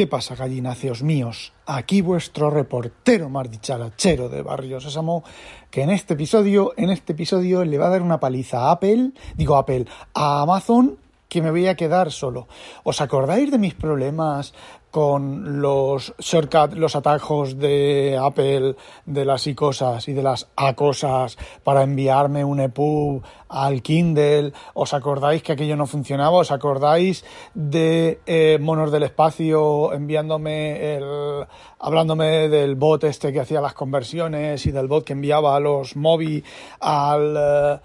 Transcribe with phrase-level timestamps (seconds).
[0.00, 1.52] ¿Qué pasa, gallináceos míos?
[1.66, 5.22] Aquí vuestro reportero más dicharachero de Barrio Sésamo,
[5.70, 9.10] que en este episodio, en este episodio le va a dar una paliza a Apple,
[9.36, 10.96] digo Apple, a Amazon,
[11.28, 12.48] que me voy a quedar solo.
[12.82, 14.54] ¿Os acordáis de mis problemas
[14.90, 18.74] con los shortcuts, los atajos de Apple,
[19.06, 24.52] de las y cosas y de las a cosas para enviarme un EPUB al Kindle.
[24.74, 26.38] ¿Os acordáis que aquello no funcionaba?
[26.38, 31.46] ¿Os acordáis de eh, Monos del Espacio enviándome el.
[31.78, 35.96] hablándome del bot este que hacía las conversiones y del bot que enviaba a los
[35.96, 36.44] móvil
[36.80, 37.36] al.
[37.36, 37.80] Eh,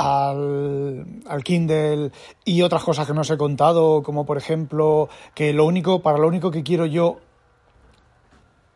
[0.00, 2.10] al, al, Kindle
[2.44, 6.16] y otras cosas que no os he contado, como por ejemplo que lo único, para
[6.16, 7.18] lo único que quiero yo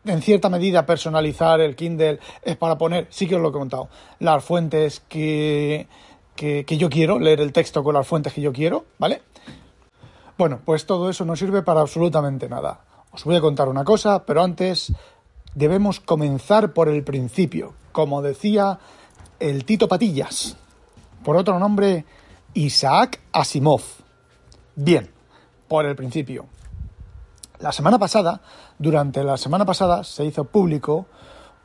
[0.05, 3.89] en cierta medida personalizar el Kindle es para poner, sí que os lo he contado,
[4.19, 5.87] las fuentes que,
[6.35, 9.23] que, que yo quiero, leer el texto con las fuentes que yo quiero, ¿vale?
[10.37, 12.81] Bueno, pues todo eso no sirve para absolutamente nada.
[13.11, 14.93] Os voy a contar una cosa, pero antes
[15.55, 18.77] debemos comenzar por el principio, como decía
[19.39, 20.57] el Tito Patillas
[21.25, 22.05] por otro nombre
[22.53, 23.81] Isaac Asimov.
[24.75, 25.09] Bien,
[25.67, 26.45] por el principio.
[27.59, 28.41] La semana pasada,
[28.77, 31.07] durante la semana pasada, se hizo público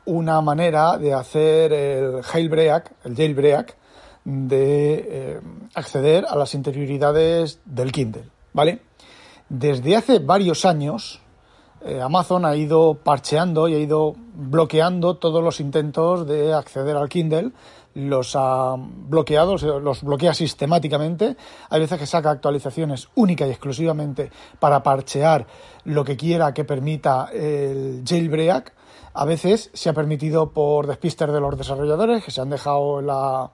[0.05, 3.77] una manera de hacer el jailbreak, el jailbreak,
[4.23, 5.41] de eh,
[5.75, 8.81] acceder a las interioridades del Kindle, ¿vale?
[9.47, 11.21] Desde hace varios años,
[11.83, 17.09] eh, Amazon ha ido parcheando y ha ido bloqueando todos los intentos de acceder al
[17.09, 17.51] Kindle
[17.93, 21.35] los ha bloqueado, los bloquea sistemáticamente.
[21.69, 25.47] Hay veces que saca actualizaciones única y exclusivamente para parchear
[25.85, 28.73] lo que quiera que permita el jailbreak.
[29.13, 33.51] A veces se ha permitido por despister de los desarrolladores que se han dejado la,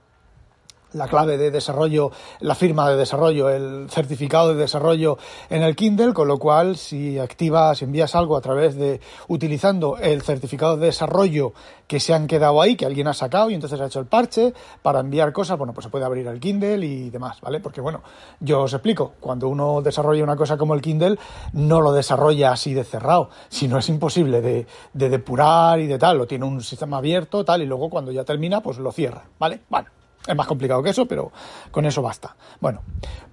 [0.93, 5.17] la clave de desarrollo, la firma de desarrollo, el certificado de desarrollo
[5.49, 10.21] en el Kindle, con lo cual si activas, envías algo a través de utilizando el
[10.21, 11.53] certificado de desarrollo
[11.87, 14.53] que se han quedado ahí, que alguien ha sacado y entonces ha hecho el parche
[14.81, 17.59] para enviar cosas, bueno, pues se puede abrir el Kindle y demás, ¿vale?
[17.59, 18.01] Porque bueno,
[18.39, 21.17] yo os explico, cuando uno desarrolla una cosa como el Kindle,
[21.53, 26.17] no lo desarrolla así de cerrado, sino es imposible de, de depurar y de tal,
[26.17, 29.61] lo tiene un sistema abierto, tal, y luego cuando ya termina, pues lo cierra, ¿vale?
[29.69, 29.87] Bueno
[30.27, 31.31] es más complicado que eso, pero
[31.71, 32.35] con eso basta.
[32.59, 32.81] Bueno,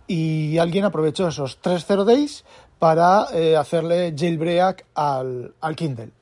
[0.06, 2.44] y alguien aprovechó esos 3 0 days
[2.78, 6.12] para eh, hacerle jailbreak al, al Kindle.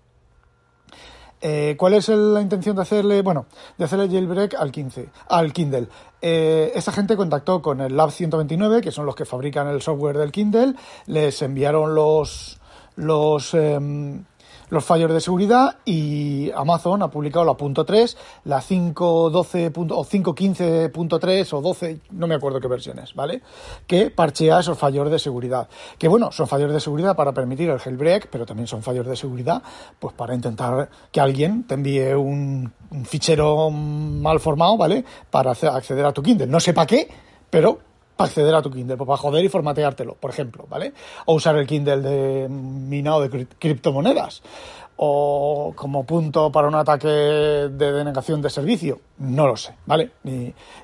[1.40, 3.46] Eh, ¿Cuál es la intención de hacerle, bueno,
[3.78, 5.88] de hacerle jailbreak al 15, al Kindle?
[6.20, 10.18] Eh, esta gente contactó con el Lab 129, que son los que fabrican el software
[10.18, 10.74] del Kindle,
[11.06, 12.58] les enviaron los
[12.96, 14.24] los em,
[14.70, 21.52] los fallos de seguridad y Amazon ha publicado la punto .3, la 5.12 o 5.15.3
[21.52, 23.42] o 12, no me acuerdo qué versiones, ¿vale?
[23.86, 25.68] Que parchea esos fallos de seguridad.
[25.98, 29.16] Que bueno, son fallos de seguridad para permitir el jailbreak, pero también son fallos de
[29.16, 29.62] seguridad
[29.98, 35.04] pues para intentar que alguien te envíe un, un fichero mal formado, ¿vale?
[35.30, 36.46] Para acceder a tu Kindle.
[36.46, 37.08] No sé para qué,
[37.50, 37.89] pero
[38.24, 40.92] acceder a tu Kindle, pues para joder y formateártelo, por ejemplo, ¿vale?
[41.26, 44.42] O usar el Kindle de minado de criptomonedas.
[45.02, 49.00] O como punto para un ataque de denegación de servicio.
[49.18, 50.10] No lo sé, ¿vale?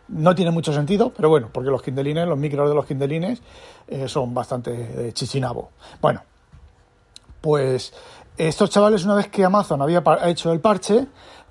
[0.09, 3.43] no tiene mucho sentido, pero bueno, porque los Kindleines, los micros de los Kindleines,
[3.89, 5.71] eh, son bastante chichinabo.
[6.01, 6.23] Bueno,
[7.43, 7.93] pues
[8.39, 11.07] estos chavales, una vez que Amazon había hecho el parche,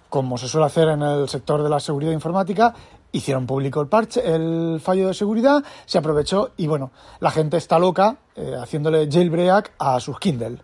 [0.09, 2.73] como se suele hacer en el sector de la seguridad informática,
[3.15, 7.79] hicieron público el parche, el fallo de seguridad, se aprovechó y bueno, la gente está
[7.79, 10.57] loca eh, haciéndole jailbreak a sus Kindle.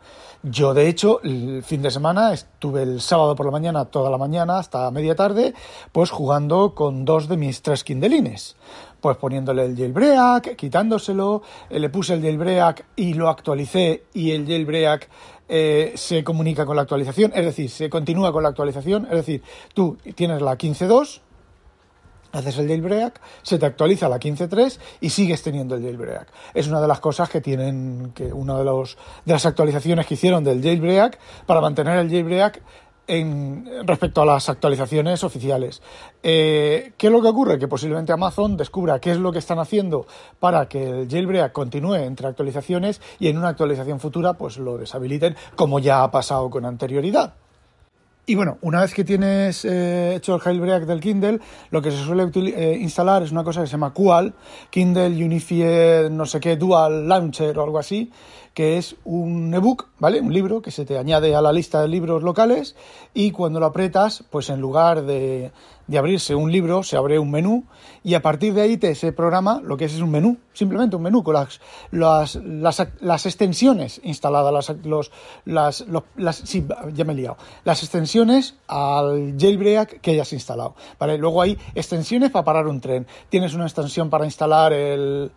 [0.43, 4.17] Yo, de hecho, el fin de semana estuve el sábado por la mañana, toda la
[4.17, 5.53] mañana, hasta media tarde,
[5.91, 8.55] pues jugando con dos de mis tres Kindleines.
[8.99, 14.45] Pues poniéndole el jailbreak, quitándoselo, eh, le puse el jailbreak y lo actualicé y el
[14.45, 15.09] jailbreak
[15.47, 19.43] eh, se comunica con la actualización, es decir, se continúa con la actualización, es decir,
[19.73, 21.21] tú tienes la 15.2
[22.31, 26.27] haces el jailbreak, se te actualiza la 15.3 y sigues teniendo el jailbreak.
[26.53, 30.43] Es una de las cosas que tienen, que una de, de las actualizaciones que hicieron
[30.43, 32.61] del jailbreak para mantener el jailbreak
[33.07, 35.81] en, respecto a las actualizaciones oficiales.
[36.23, 37.59] Eh, ¿Qué es lo que ocurre?
[37.59, 40.05] Que posiblemente Amazon descubra qué es lo que están haciendo
[40.39, 45.35] para que el jailbreak continúe entre actualizaciones y en una actualización futura pues lo deshabiliten
[45.55, 47.35] como ya ha pasado con anterioridad.
[48.25, 51.39] Y bueno, una vez que tienes eh, hecho el jailbreak del Kindle,
[51.71, 54.33] lo que se suele eh, instalar es una cosa que se llama QAL,
[54.69, 58.11] Kindle Unified no sé qué Dual Launcher o algo así,
[58.53, 60.19] que es un ebook, ¿vale?
[60.19, 62.75] Un libro que se te añade a la lista de libros locales
[63.13, 65.51] y cuando lo apretas, pues en lugar de,
[65.87, 67.63] de abrirse un libro, se abre un menú
[68.03, 70.95] y a partir de ahí te se programa lo que es, es un menú, simplemente
[70.95, 71.61] un menú con las,
[71.91, 75.11] las, las, las extensiones instaladas, las, los,
[75.45, 75.85] las,
[76.17, 81.17] las, sí, ya me he liado, las extensiones al jailbreak que hayas instalado, ¿vale?
[81.17, 85.31] Luego hay extensiones para parar un tren, tienes una extensión para instalar el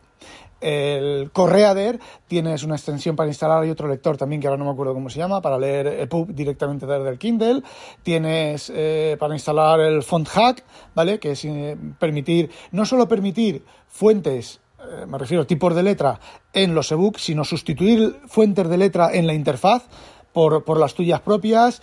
[0.61, 4.71] el Correader, tienes una extensión para instalar y otro lector también que ahora no me
[4.71, 7.63] acuerdo cómo se llama, para leer EPUB directamente desde el Kindle,
[8.03, 10.65] tienes eh, para instalar el Font Hack,
[10.95, 11.19] ¿vale?
[11.19, 16.21] Que es eh, permitir, no solo permitir fuentes eh, me refiero a tipos de letra
[16.53, 19.85] en los ebooks, sino sustituir fuentes de letra en la interfaz
[20.33, 21.81] por, por las tuyas propias.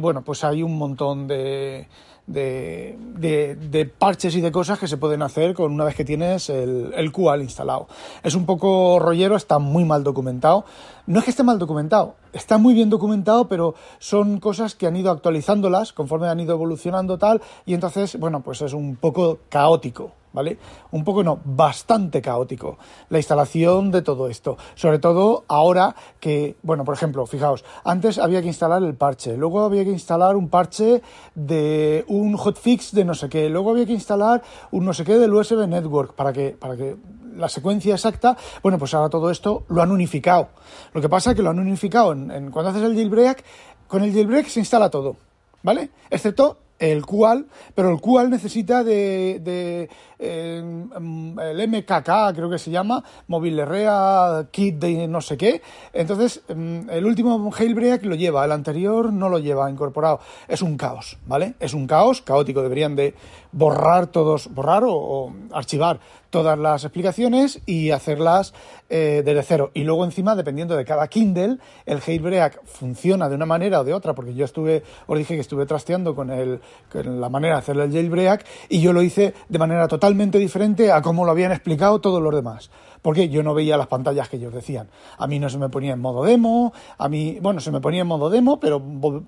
[0.00, 1.88] bueno, pues hay un montón de,
[2.26, 6.48] de, de, parches y de cosas que se pueden hacer con una vez que tienes
[6.48, 7.86] el, el QAL instalado.
[8.22, 10.64] Es un poco rollero, está muy mal documentado.
[11.06, 14.96] No es que esté mal documentado, está muy bien documentado, pero son cosas que han
[14.96, 20.12] ido actualizándolas conforme han ido evolucionando tal, y entonces, bueno, pues es un poco caótico.
[20.34, 20.58] ¿Vale?
[20.90, 22.76] Un poco no, bastante caótico
[23.08, 24.58] la instalación de todo esto.
[24.74, 29.64] Sobre todo ahora que, bueno, por ejemplo, fijaos, antes había que instalar el parche, luego
[29.64, 31.00] había que instalar un parche
[31.34, 34.42] de un hotfix de no sé qué, luego había que instalar
[34.72, 36.96] un no sé qué del USB Network para que, para que
[37.36, 40.48] la secuencia exacta, bueno, pues ahora todo esto lo han unificado.
[40.92, 43.44] Lo que pasa es que lo han unificado en, cuando haces el jailbreak,
[43.86, 45.16] con el jailbreak se instala todo,
[45.62, 45.90] ¿vale?
[46.10, 49.88] Excepto el QAL, pero el QAL necesita de, de
[50.18, 55.62] eh, el MKK, creo que se llama, Mobile Rea Kit de no sé qué.
[55.92, 60.20] Entonces, mm, el último Jailbreak lo lleva, el anterior no lo lleva incorporado.
[60.48, 61.54] Es un caos, ¿vale?
[61.60, 62.62] Es un caos caótico.
[62.62, 63.14] Deberían de
[63.52, 66.00] borrar todos, borrar o archivar
[66.34, 68.54] todas las explicaciones y hacerlas
[68.88, 69.70] eh, desde cero.
[69.72, 73.94] Y luego encima, dependiendo de cada Kindle, el jailbreak funciona de una manera o de
[73.94, 76.60] otra, porque yo estuve, os dije que estuve trasteando con, el,
[76.92, 81.02] la manera de hacer el jailbreak y yo lo hice de manera totalmente diferente a
[81.02, 82.70] cómo lo habían explicado todos los demás.
[83.02, 84.88] Porque yo no veía las pantallas que ellos decían.
[85.18, 88.02] A mí no se me ponía en modo demo, a mí, bueno, se me ponía
[88.02, 88.82] en modo demo, pero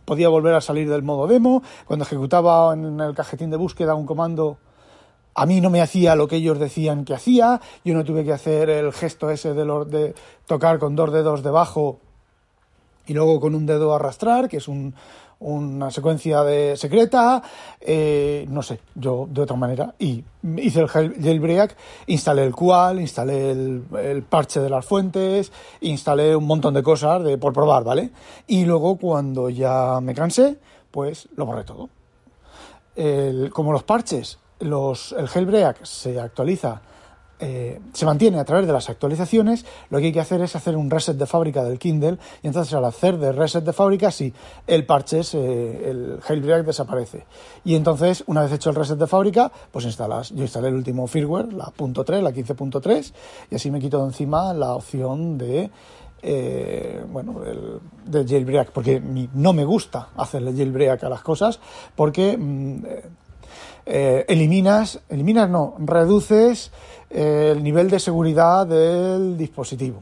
[0.05, 1.63] podía volver a salir del modo demo.
[1.87, 4.59] Cuando ejecutaba en el cajetín de búsqueda un comando
[5.39, 8.33] a mí no me hacía lo que ellos decían que hacía, yo no tuve que
[8.33, 10.15] hacer el gesto ese de, de
[10.47, 12.01] tocar con dos dedos debajo
[13.07, 14.67] y luego con un dedo arrastrar, que es
[15.41, 17.43] una secuencia de secreta,
[17.81, 19.95] eh, no sé, yo de otra manera.
[19.99, 20.25] Y
[20.57, 26.75] hice el jailbreak, instalé el QAL, instalé el, parche de las fuentes, instalé un montón
[26.75, 28.11] de cosas de, por probar, ¿vale?
[28.47, 30.59] Y luego cuando ya me cansé,
[30.91, 31.91] pues lo borré todo.
[33.53, 36.81] como los parches los, el jailbreak se actualiza,
[37.39, 40.77] eh, se mantiene a través de las actualizaciones, lo que hay que hacer es hacer
[40.77, 44.33] un reset de fábrica del Kindle y entonces al hacer de reset de fábrica, sí,
[44.67, 47.27] el parche, el jailbreak desaparece.
[47.65, 51.07] Y entonces, una vez hecho el reset de fábrica, pues instalas, yo instalé el último
[51.07, 53.13] firmware, la .3, la 15.3,
[53.51, 55.71] y así me quito de encima la opción de
[56.23, 57.41] eh, bueno,
[58.07, 61.61] del, jailbreak, porque no me gusta hacerle jailbreak a las cosas,
[61.95, 62.85] porque mm,
[63.87, 66.73] eh, eliminas, eliminas no, reduces
[67.09, 70.01] eh, el nivel de seguridad del dispositivo.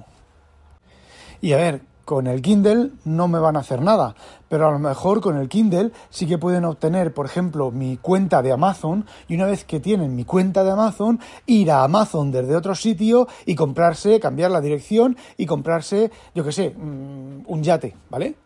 [1.43, 4.15] Y a ver, con el Kindle no me van a hacer nada,
[4.49, 8.43] pero a lo mejor con el Kindle sí que pueden obtener, por ejemplo, mi cuenta
[8.43, 12.57] de Amazon y una vez que tienen mi cuenta de Amazon, ir a Amazon desde
[12.57, 17.95] otro sitio y comprarse, cambiar la dirección y comprarse, yo qué sé, mm, un yate,
[18.11, 18.37] ¿vale?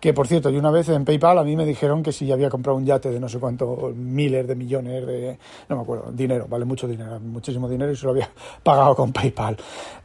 [0.00, 2.50] Que por cierto, y una vez en PayPal a mí me dijeron que si había
[2.50, 5.38] comprado un yate de no sé cuántos miles de millones de.
[5.68, 8.30] No me acuerdo, dinero, vale mucho dinero, muchísimo dinero y se lo había
[8.62, 9.56] pagado con PayPal.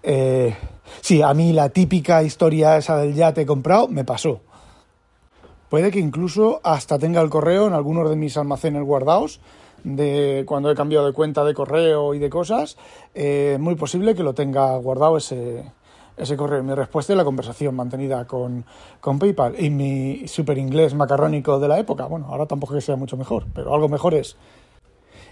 [0.01, 0.55] Eh,
[1.01, 4.41] sí, a mí la típica historia esa del yate comprado me pasó.
[5.69, 9.39] Puede que incluso hasta tenga el correo en algunos de mis almacenes guardados
[9.83, 12.77] de cuando he cambiado de cuenta de correo y de cosas,
[13.13, 15.63] eh, muy posible que lo tenga guardado ese,
[16.19, 16.61] ese correo.
[16.63, 18.65] Mi respuesta es la conversación mantenida con,
[19.01, 22.05] PayPal y mi super inglés macarrónico de la época.
[22.05, 24.35] Bueno, ahora tampoco que sea mucho mejor, pero algo mejor es.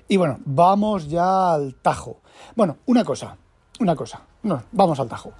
[0.08, 2.22] Y bueno, vamos ya al tajo.
[2.56, 3.38] Bueno, una cosa,
[3.80, 4.22] una cosa.
[4.44, 5.34] No, vamos al tajo.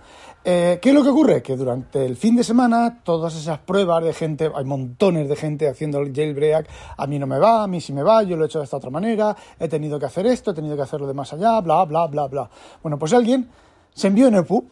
[0.44, 1.42] Eh, ¿Qué es lo que ocurre?
[1.42, 5.68] Que durante el fin de semana todas esas pruebas de gente, hay montones de gente
[5.68, 8.44] haciendo el jailbreak, a mí no me va, a mí sí me va, yo lo
[8.44, 11.08] he hecho de esta otra manera, he tenido que hacer esto, he tenido que hacerlo
[11.08, 12.50] de más allá, bla, bla, bla, bla.
[12.82, 13.50] Bueno, pues alguien
[13.94, 14.66] se envió en EPUB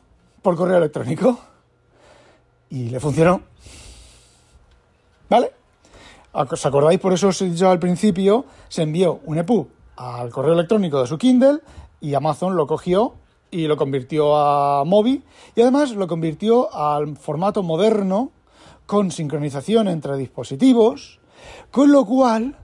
[0.45, 1.39] por correo electrónico
[2.69, 3.41] y le funcionó.
[5.27, 5.51] ¿Vale?
[6.33, 6.99] ¿Os acordáis?
[6.99, 11.07] Por eso os he dicho al principio, se envió un EPUB al correo electrónico de
[11.07, 11.61] su Kindle
[11.99, 13.15] y Amazon lo cogió
[13.49, 15.23] y lo convirtió a Mobi
[15.55, 18.29] y además lo convirtió al formato moderno
[18.85, 21.19] con sincronización entre dispositivos,
[21.71, 22.55] con lo cual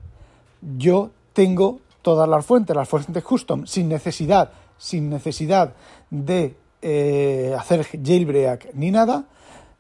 [0.78, 5.74] yo tengo todas las fuentes, las fuentes custom, sin necesidad, sin necesidad
[6.12, 9.26] de eh, hacer jailbreak ni nada.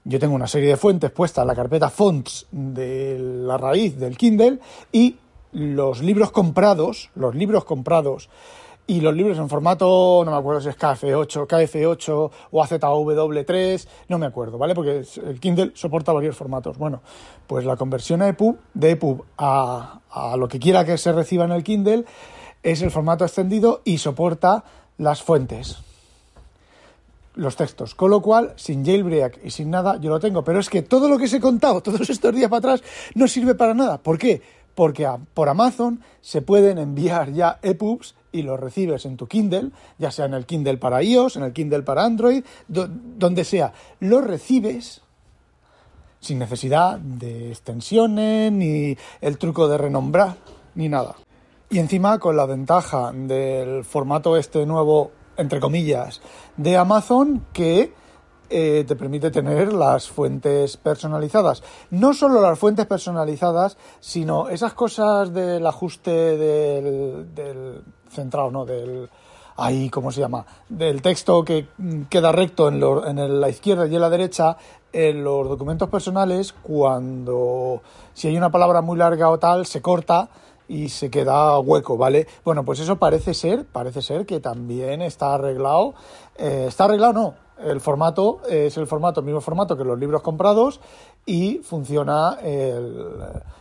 [0.03, 4.17] Yo tengo una serie de fuentes puestas en la carpeta fonts de la raíz del
[4.17, 4.60] Kindle
[4.91, 5.17] y
[5.51, 8.29] los libros comprados, los libros comprados
[8.88, 14.17] y los libros en formato, no me acuerdo si es KF8, KF8 o AZW3, no
[14.17, 14.74] me acuerdo, ¿vale?
[14.74, 16.77] Porque el Kindle soporta varios formatos.
[16.77, 17.01] Bueno,
[17.48, 21.46] pues la conversión a EPUB, de EPUB a, a lo que quiera que se reciba
[21.46, 22.05] en el Kindle
[22.63, 24.63] es el formato extendido y soporta
[24.98, 25.77] las fuentes,
[27.41, 27.95] los textos.
[27.95, 30.43] Con lo cual, sin jailbreak y sin nada, yo lo tengo.
[30.43, 32.83] Pero es que todo lo que os he contado todos estos días para atrás
[33.15, 33.98] no sirve para nada.
[33.98, 34.41] ¿Por qué?
[34.75, 40.12] Porque por Amazon se pueden enviar ya EPUBs y los recibes en tu Kindle, ya
[40.12, 43.74] sea en el Kindle para iOS, en el Kindle para Android, donde sea.
[44.00, 45.01] Los recibes
[46.21, 50.38] sin necesidad de extensiones, ni el truco de renombrar,
[50.75, 51.15] ni nada.
[51.69, 56.21] Y encima con la ventaja del formato este nuevo, entre comillas,
[56.57, 57.93] de Amazon, que
[58.50, 61.63] eh, te permite tener las fuentes personalizadas.
[61.89, 68.65] No solo las fuentes personalizadas, sino esas cosas del ajuste del, del centrado, ¿no?
[68.65, 69.10] Del,
[69.55, 70.45] ahí, ¿cómo se llama?
[70.67, 71.67] Del texto que
[72.10, 74.57] queda recto en, en la izquierda y en la derecha,
[74.91, 77.81] en los documentos personales, cuando
[78.13, 80.29] si hay una palabra muy larga o tal, se corta
[80.71, 82.27] y se queda hueco, ¿vale?
[82.45, 85.95] Bueno, pues eso parece ser, parece ser que también está arreglado.
[86.37, 90.21] Eh, está arreglado, no, el formato es el formato, el mismo formato que los libros
[90.21, 90.79] comprados
[91.25, 92.37] y funciona,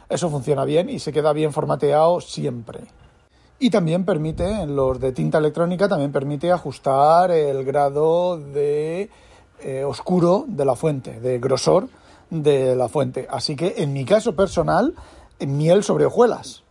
[0.09, 2.81] eso funciona bien y se queda bien formateado siempre.
[3.59, 9.11] Y también permite, en los de tinta electrónica, también permite ajustar el grado de
[9.61, 11.89] eh, oscuro de la fuente, de grosor
[12.31, 13.27] de la fuente.
[13.29, 14.95] Así que en mi caso personal,
[15.41, 16.63] miel sobre hojuelas.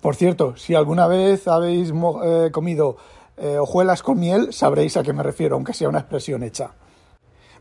[0.00, 1.92] Por cierto, si alguna vez habéis
[2.24, 2.96] eh, comido
[3.36, 6.70] eh, hojuelas con miel, sabréis a qué me refiero, aunque sea una expresión hecha.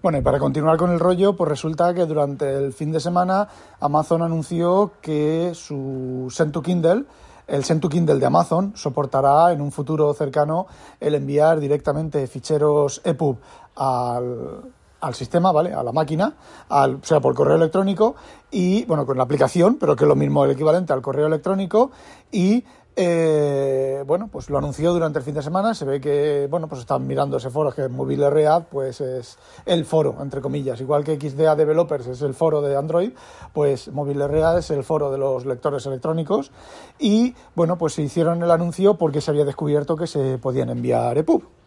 [0.01, 3.49] Bueno, y para continuar con el rollo, pues resulta que durante el fin de semana
[3.81, 7.03] Amazon anunció que su Send to Kindle,
[7.47, 10.67] el Send to Kindle de Amazon, soportará en un futuro cercano
[11.01, 13.37] el enviar directamente ficheros EPUB
[13.75, 15.73] al, al sistema, ¿vale?
[15.73, 16.35] A la máquina,
[16.69, 18.15] al, o sea, por correo electrónico
[18.51, 21.91] y, bueno, con la aplicación, pero que es lo mismo, el equivalente al correo electrónico
[22.31, 22.63] y
[23.01, 25.73] eh, bueno, pues lo anunció durante el fin de semana.
[25.73, 29.37] Se ve que, bueno, pues están mirando ese foro que es Mobile Read, pues es
[29.65, 30.81] el foro, entre comillas.
[30.81, 33.11] Igual que XDA Developers es el foro de Android,
[33.53, 36.51] pues Mobile Read es el foro de los lectores electrónicos.
[36.99, 41.17] Y, bueno, pues se hicieron el anuncio porque se había descubierto que se podían enviar
[41.17, 41.58] EPUB.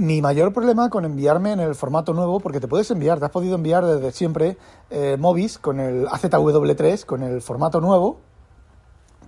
[0.00, 3.30] Mi mayor problema con enviarme en el formato nuevo, porque te puedes enviar, te has
[3.30, 4.56] podido enviar desde siempre
[4.88, 8.18] eh, Movis con el AZW3, con el formato nuevo,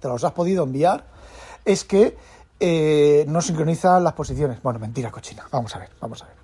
[0.00, 1.05] te los has podido enviar
[1.67, 2.17] es que
[2.59, 4.62] eh, no sincroniza las posiciones.
[4.62, 5.47] Bueno, mentira cochina.
[5.52, 6.37] Vamos a ver, vamos a ver.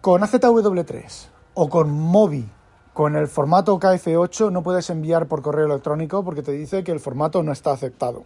[0.00, 2.48] Con AZW3 o con Mobi,
[2.94, 7.00] con el formato KF8, no puedes enviar por correo electrónico porque te dice que el
[7.00, 8.24] formato no está aceptado.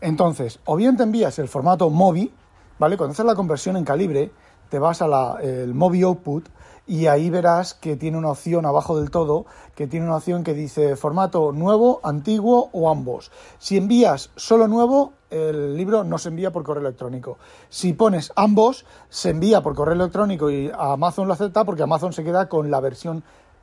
[0.00, 2.34] Entonces, o bien te envías el formato Mobi,
[2.82, 4.32] Cuando haces la conversión en calibre,
[4.68, 6.48] te vas a la, el Mobi Output
[6.84, 9.46] y ahí verás que tiene una opción abajo del todo,
[9.76, 13.30] que tiene una opción que dice formato nuevo, antiguo o ambos.
[13.60, 17.38] Si envías solo nuevo, el libro no se envía por correo electrónico.
[17.68, 22.24] Si pones ambos, se envía por correo electrónico y Amazon lo acepta porque Amazon se
[22.24, 23.22] queda con la versión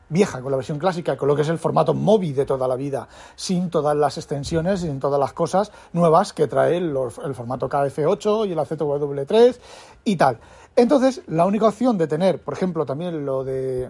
[0.09, 2.75] vieja, con la versión clásica, con lo que es el formato móvil de toda la
[2.75, 7.69] vida, sin todas las extensiones sin todas las cosas nuevas que trae el, el formato
[7.69, 9.57] KF8 y el AZW3
[10.05, 10.39] y tal.
[10.75, 13.89] Entonces, la única opción de tener, por ejemplo, también lo de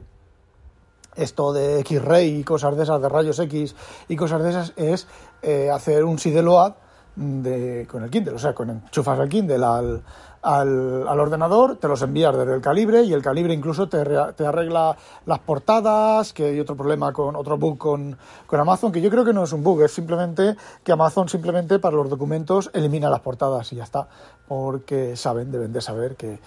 [1.15, 3.75] esto de X-Ray y cosas de esas, de rayos X
[4.07, 5.07] y cosas de esas, es
[5.41, 6.73] eh, hacer un SIDELOAD
[7.19, 10.01] de, con el Kindle, o sea, con enchufas el Kindle al,
[10.41, 14.45] al, al, ordenador, te los envías desde el calibre y el calibre incluso te, te,
[14.45, 14.95] arregla
[15.25, 19.25] las portadas, que hay otro problema con otro bug con, con, Amazon, que yo creo
[19.25, 23.19] que no es un bug, es simplemente que Amazon simplemente para los documentos elimina las
[23.19, 24.07] portadas y ya está,
[24.47, 26.39] porque saben, deben de saber que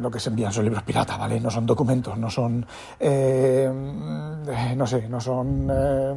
[0.00, 1.38] lo que se envían son libros pirata, ¿vale?
[1.38, 2.64] No son documentos, no son,
[2.98, 3.70] eh,
[4.74, 5.68] no sé, no son...
[5.70, 6.14] Eh,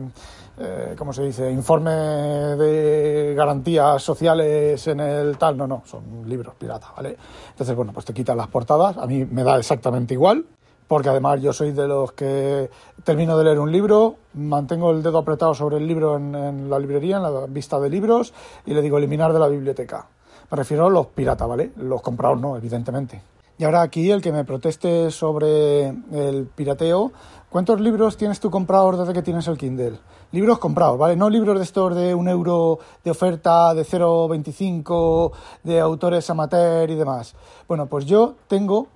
[0.58, 6.56] eh, ¿cómo se dice?, informe de garantías sociales en el tal, no, no, son libros
[6.56, 7.18] pirata, ¿vale?
[7.50, 10.46] Entonces, bueno, pues te quitan las portadas, a mí me da exactamente igual,
[10.88, 12.70] porque además yo soy de los que
[13.04, 16.80] termino de leer un libro, mantengo el dedo apretado sobre el libro en, en la
[16.80, 18.34] librería, en la vista de libros,
[18.66, 20.08] y le digo eliminar de la biblioteca.
[20.52, 21.72] Me refiero a los piratas, ¿vale?
[21.78, 23.22] Los comprados no, evidentemente.
[23.58, 27.12] Y ahora aquí el que me proteste sobre el pirateo,
[27.50, 30.00] ¿cuántos libros tienes tú comprados desde que tienes el Kindle?
[30.32, 31.16] Libros comprados, ¿vale?
[31.16, 35.32] No libros de estos de un euro de oferta, de 0,25,
[35.64, 37.36] de autores amateur y demás.
[37.68, 38.88] Bueno, pues yo tengo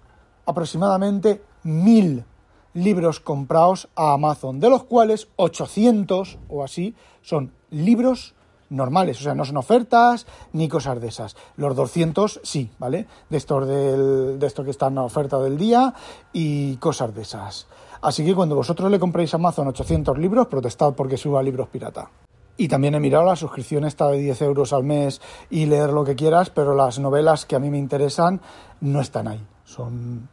[0.46, 2.25] aproximadamente mil
[2.74, 8.36] libros comprados a Amazon, de los cuales 800 o así son libros
[8.70, 11.36] normales, o sea, no son ofertas ni cosas de esas.
[11.58, 13.08] Los 200 sí, ¿vale?
[13.29, 15.94] De estos, del, de estos que están a oferta del día
[16.34, 17.68] y cosas de esas.
[18.01, 22.10] Así que cuando vosotros le compréis a Amazon 800 libros, protestad porque suba libros pirata.
[22.56, 26.03] Y también he mirado la suscripción esta de 10 euros al mes y leer lo
[26.03, 28.41] que quieras, pero las novelas que a mí me interesan
[28.82, 29.46] no están ahí.
[29.63, 30.27] Son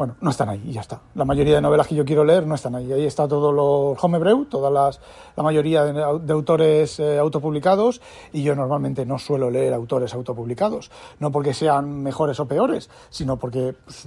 [0.00, 1.02] bueno, no están ahí y ya está.
[1.14, 2.90] La mayoría de novelas que yo quiero leer no están ahí.
[2.90, 4.98] Ahí está todo los homebreu, todas las,
[5.36, 8.00] la mayoría de, autores eh, autopublicados
[8.32, 10.90] y yo normalmente no suelo leer autores autopublicados.
[11.18, 14.06] No porque sean mejores o peores, sino porque pues,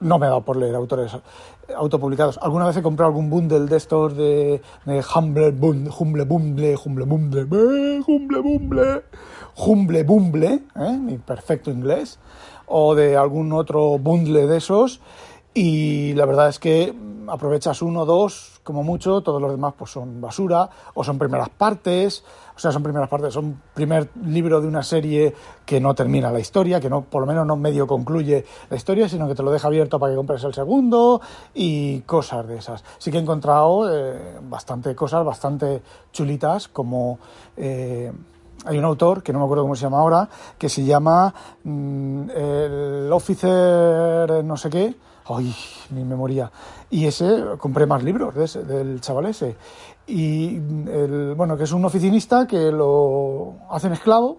[0.00, 1.12] no me he dado por leer autores
[1.76, 2.38] autopublicados.
[2.40, 7.04] Alguna vez he comprado algún bundle de estos de, de Humble, Bumble, Humble Bumble, Humble
[7.04, 9.02] Bumble, Humble Bumble,
[9.54, 10.98] Humble Bumble, ¿eh?
[10.98, 12.18] mi perfecto inglés
[12.66, 15.00] o de algún otro bundle de esos
[15.54, 16.94] y la verdad es que
[17.28, 22.24] aprovechas uno dos como mucho, todos los demás pues son basura o son primeras partes,
[22.54, 26.40] o sea, son primeras partes, son primer libro de una serie que no termina la
[26.40, 29.50] historia, que no por lo menos no medio concluye la historia, sino que te lo
[29.50, 31.20] deja abierto para que compres el segundo
[31.54, 32.84] y cosas de esas.
[32.98, 35.80] Sí que he encontrado eh, bastante cosas, bastante
[36.12, 37.18] chulitas como...
[37.56, 38.12] Eh,
[38.66, 41.32] hay un autor, que no me acuerdo cómo se llama ahora, que se llama
[41.64, 44.94] mm, el Officer no sé qué,
[45.28, 45.54] ay,
[45.90, 46.50] mi memoria,
[46.90, 49.56] y ese, compré más libros de ese, del chaval ese,
[50.06, 54.38] y el, bueno, que es un oficinista que lo hacen esclavo,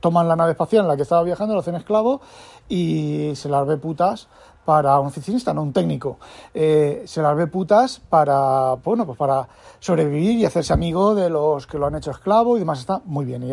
[0.00, 2.20] toman la nave espacial en la que estaba viajando, lo hacen esclavo
[2.68, 4.28] y se las ve putas
[4.68, 6.18] para un oficinista, no un técnico.
[6.52, 9.48] Eh, se las ve putas para, bueno, pues para
[9.80, 12.80] sobrevivir y hacerse amigo de los que lo han hecho esclavo y demás.
[12.80, 13.42] Está muy bien.
[13.44, 13.52] Y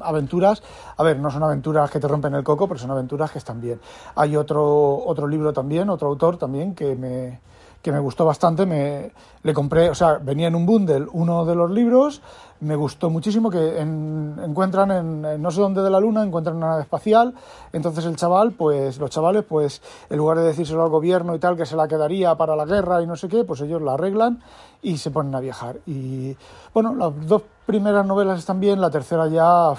[0.00, 0.64] aventuras,
[0.96, 3.60] a ver, no son aventuras que te rompen el coco, pero son aventuras que están
[3.60, 3.80] bien.
[4.16, 7.38] Hay otro, otro libro también, otro autor también que me,
[7.82, 8.66] que me gustó bastante.
[8.66, 9.12] Me,
[9.42, 12.20] le compré, o sea, venía en un bundle uno de los libros
[12.60, 16.82] me gustó muchísimo que encuentran en, no sé dónde de la luna encuentran una nave
[16.82, 17.34] espacial
[17.72, 21.56] entonces el chaval pues los chavales pues en lugar de decírselo al gobierno y tal
[21.56, 24.42] que se la quedaría para la guerra y no sé qué pues ellos la arreglan
[24.82, 26.36] y se ponen a viajar y
[26.72, 29.74] bueno las dos primeras novelas están bien la tercera ya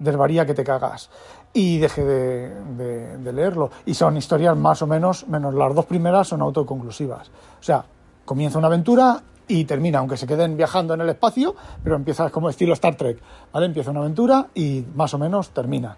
[0.00, 1.10] desvaría que te cagas
[1.52, 6.26] y dejé de, de leerlo y son historias más o menos menos las dos primeras
[6.26, 7.84] son autoconclusivas o sea
[8.24, 12.48] comienza una aventura y termina, aunque se queden viajando en el espacio, pero empieza como
[12.48, 13.20] estilo Star Trek,
[13.52, 13.66] ¿vale?
[13.66, 15.96] Empieza una aventura y más o menos termina.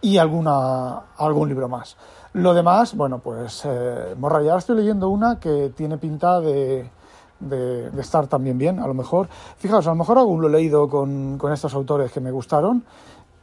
[0.00, 1.96] Y alguna, algún libro más.
[2.32, 6.90] Lo demás, bueno, pues eh, Morra, ya estoy leyendo una que tiene pinta de,
[7.38, 9.28] de, estar también bien, a lo mejor.
[9.56, 12.84] Fijaos, a lo mejor aún lo he leído con, con estos autores que me gustaron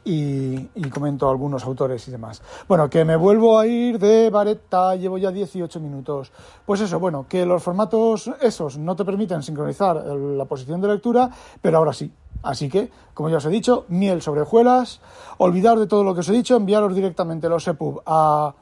[0.06, 2.40] y, comento algunos autores y demás.
[2.68, 6.30] Bueno, que me vuelvo a ir de vareta, llevo ya 18 minutos.
[6.64, 11.28] Pues eso, bueno, que los formatos esos no te permiten sincronizar la posición de lectura,
[11.60, 12.10] pero ahora sí.
[12.42, 15.00] Así que, como ya os he dicho, miel sobre hojuelas,
[15.38, 18.54] olvidar de todo lo que os he dicho, enviaros directamente los EPUB a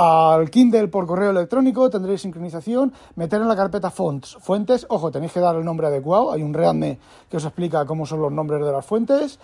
[0.00, 5.32] al Kindle por correo electrónico, tendréis sincronización, meter en la carpeta fonts, fuentes, ojo, tenéis
[5.32, 8.64] que dar el nombre adecuado, hay un readme que os explica cómo son los nombres
[8.64, 9.40] de las fuentes,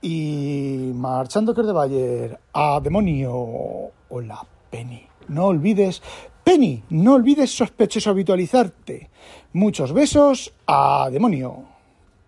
[0.00, 3.90] y marchando que de Bayer a demonio.
[4.08, 5.06] Hola, Penny.
[5.28, 6.02] No olvides,
[6.42, 9.10] Penny, no olvides sospechoso habitualizarte.
[9.52, 11.73] Muchos besos a demonio.